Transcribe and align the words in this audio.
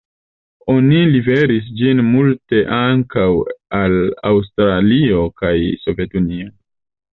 Oni 0.75 1.01
liveris 1.15 1.67
ĝin 1.81 2.01
multe 2.07 2.63
ankaŭ 2.79 3.27
al 3.81 3.99
Aŭstralio 4.33 5.23
kaj 5.45 5.55
Sovetunio. 5.87 6.53